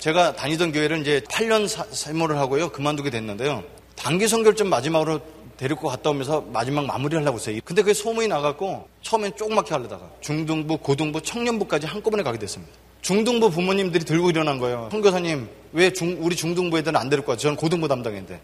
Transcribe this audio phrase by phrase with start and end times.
[0.00, 2.70] 제가 다니던 교회를 이제 8년 세모를 하고요.
[2.70, 3.62] 그만두게 됐는데요.
[3.96, 5.20] 단기 좀 마지막으로
[5.58, 7.58] 데리고 갔다 오면서 마지막 마무리를 하려고 했어요.
[7.66, 12.72] 근데 그게 소문이 나갔고 처음엔 조그맣게 하려다가 중등부, 고등부, 청년부까지 한꺼번에 가게 됐습니다.
[13.02, 14.88] 중등부 부모님들이 들고 일어난 거예요.
[14.90, 17.36] 선교사님, 왜 중, 우리 중등부 애들은 안 데리고 와?
[17.36, 18.40] 저는 고등부 담당인데.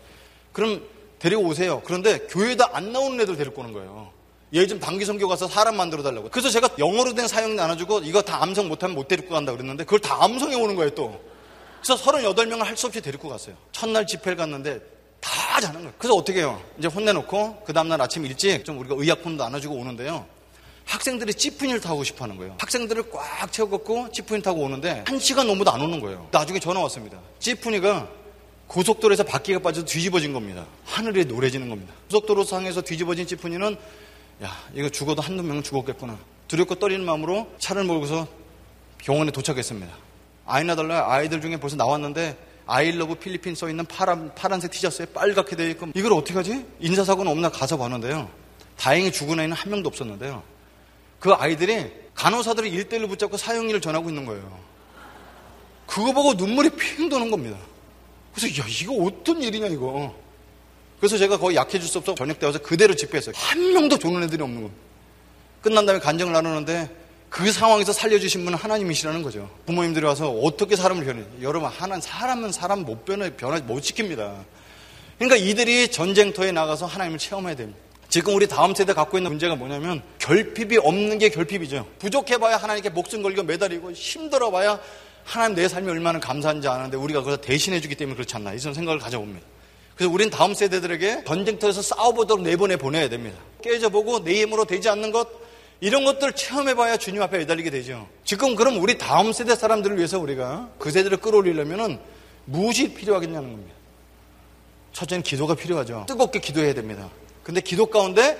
[0.52, 0.82] 그럼
[1.18, 1.80] 데리고 오세요.
[1.86, 4.10] 그런데 교회에다 안 나오는 애들 데리고 오는 거예요.
[4.54, 6.28] 얘 좀 단기 선교 가서 사람 만들어 달라고.
[6.30, 9.98] 그래서 제가 영어로 된 사용 나눠주고 이거 다 암성 못하면 못 데리고 간다 그랬는데 그걸
[10.00, 11.18] 다 암성해 오는 거예요 또.
[11.86, 13.54] 그래서 38명을 할 수 없이 데리고 갔어요.
[13.70, 14.80] 첫날 집회를 갔는데
[15.20, 15.92] 다 자는 거예요.
[15.98, 16.60] 그래서 어떻게 해요?
[16.78, 20.26] 이제 혼내놓고 그 다음날 아침 일찍 좀 우리가 의약품도 나눠주고 오는데요.
[20.84, 22.56] 학생들이 지프니를 타고 싶어 하는 거예요.
[22.58, 26.28] 학생들을 꽉 채워갖고 지프니 타고 오는데 한 시간 넘어도 안 오는 거예요.
[26.32, 27.18] 나중에 전화 왔습니다.
[27.38, 28.08] 지프니가
[28.66, 30.66] 고속도로에서 바퀴가 빠져서 뒤집어진 겁니다.
[30.84, 31.94] 하늘에 노래지는 겁니다.
[32.10, 33.76] 고속도로 상에서 뒤집어진 지프니는
[34.42, 36.18] 야 이거 죽어도 한두 명 죽었겠구나.
[36.48, 38.26] 두렵고 떨리는 마음으로 차를 몰고서
[38.98, 40.05] 병원에 도착했습니다.
[40.46, 45.68] 아이나 달라 아이들 중에 벌써 나왔는데 아이러브 필리핀 써 있는 파란, 파란색 티셔츠에 빨갛게 되어
[45.70, 46.64] 있고 이걸 어떻게 하지?
[46.80, 48.28] 인사 사고는 없나 가서 봤는데요.
[48.76, 50.42] 다행히 죽은 아이는 한 명도 없었는데요.
[51.20, 54.58] 그 아이들이 간호사들이 일대일로 붙잡고 사형리를 전하고 있는 거예요.
[55.86, 57.56] 그거 보고 눈물이 핑 도는 겁니다.
[58.34, 60.14] 그래서 야 이거 어떤 일이냐 이거.
[60.98, 63.34] 그래서 제가 거의 약해질 수 없어 저녁 때 와서 그대로 집회했어요.
[63.36, 64.82] 한 명도 조는 애들이 없는 겁니다.
[65.62, 67.05] 끝난 다음에 간정을 나누는데
[67.36, 69.50] 그 상황에서 살려주신 분은 하나님이시라는 거죠.
[69.66, 71.22] 부모님들이 와서 어떻게 사람을 변해?
[71.42, 74.42] 여러분, 하나 사람은 사람 못 변해, 변화 못 시킵니다.
[75.18, 77.78] 그러니까 이들이 전쟁터에 나가서 하나님을 체험해야 됩니다.
[78.08, 81.86] 지금 우리 다음 세대 갖고 있는 문제가 뭐냐면 결핍이 없는 게 결핍이죠.
[81.98, 84.80] 부족해봐야 하나님께 목숨 걸고 매달리고 힘들어봐야
[85.22, 89.44] 하나님 내 삶이 얼마나 감사한지 아는데 우리가 그걸 대신해주기 때문에 그렇지 않나 이런 생각을 가져봅니다.
[89.94, 93.36] 그래서 우리는 다음 세대들에게 전쟁터에서 싸워보도록 내보내 보내야 됩니다.
[93.62, 95.45] 깨져보고 내 힘으로 되지 않는 것
[95.80, 98.08] 이런 것들 체험해봐야 주님 앞에 매달리게 되죠.
[98.24, 102.00] 지금 그럼 우리 다음 세대 사람들을 위해서 우리가 그 세대를 끌어올리려면
[102.46, 103.74] 무엇이 필요하겠냐는 겁니다.
[104.92, 106.06] 첫째는 기도가 필요하죠.
[106.08, 107.10] 뜨겁게 기도해야 됩니다.
[107.42, 108.38] 근데 기도 가운데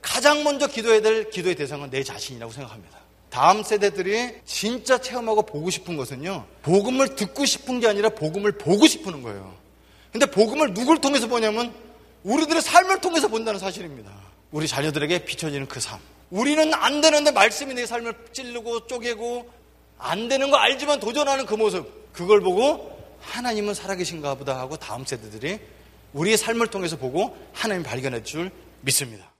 [0.00, 2.98] 가장 먼저 기도해야 될 기도의 대상은 내 자신이라고 생각합니다.
[3.28, 6.46] 다음 세대들이 진짜 체험하고 보고 싶은 것은요.
[6.62, 9.54] 복음을 듣고 싶은 게 아니라 복음을 보고 싶은 거예요.
[10.10, 11.74] 근데 복음을 누굴 통해서 보냐면
[12.24, 14.10] 우리들의 삶을 통해서 본다는 사실입니다.
[14.50, 15.98] 우리 자녀들에게 비춰지는 그 삶.
[16.30, 19.50] 우리는 안 되는데 말씀이 내 삶을 찌르고 쪼개고
[19.98, 22.12] 안 되는 거 알지만 도전하는 그 모습.
[22.12, 25.60] 그걸 보고 하나님은 살아계신가 보다 하고 다음 세대들이
[26.12, 28.50] 우리의 삶을 통해서 보고 하나님 발견할 줄
[28.80, 29.32] 믿습니다.